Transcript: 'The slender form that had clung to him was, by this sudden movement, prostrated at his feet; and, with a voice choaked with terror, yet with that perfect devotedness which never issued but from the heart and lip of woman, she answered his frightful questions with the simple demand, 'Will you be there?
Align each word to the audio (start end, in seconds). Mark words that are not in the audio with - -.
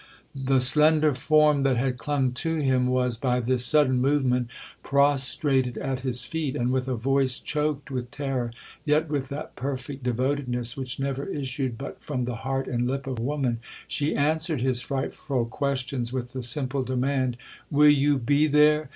'The 0.33 0.59
slender 0.59 1.13
form 1.13 1.61
that 1.61 1.77
had 1.77 1.95
clung 1.95 2.31
to 2.31 2.55
him 2.55 2.87
was, 2.87 3.17
by 3.17 3.39
this 3.39 3.63
sudden 3.63 4.01
movement, 4.01 4.47
prostrated 4.81 5.77
at 5.77 5.99
his 5.99 6.23
feet; 6.23 6.55
and, 6.55 6.71
with 6.71 6.87
a 6.87 6.95
voice 6.95 7.37
choaked 7.37 7.91
with 7.91 8.09
terror, 8.09 8.51
yet 8.83 9.09
with 9.09 9.29
that 9.29 9.55
perfect 9.55 10.01
devotedness 10.01 10.75
which 10.75 10.99
never 10.99 11.25
issued 11.27 11.77
but 11.77 12.01
from 12.01 12.23
the 12.23 12.37
heart 12.37 12.65
and 12.67 12.87
lip 12.87 13.05
of 13.05 13.19
woman, 13.19 13.59
she 13.87 14.15
answered 14.15 14.61
his 14.61 14.81
frightful 14.81 15.45
questions 15.45 16.11
with 16.11 16.29
the 16.29 16.41
simple 16.41 16.81
demand, 16.81 17.37
'Will 17.69 17.87
you 17.87 18.17
be 18.17 18.47
there? 18.47 18.89